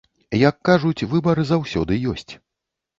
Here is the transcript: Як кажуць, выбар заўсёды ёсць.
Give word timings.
Як 0.49 0.57
кажуць, 0.69 1.07
выбар 1.13 1.45
заўсёды 1.53 2.03
ёсць. 2.17 2.31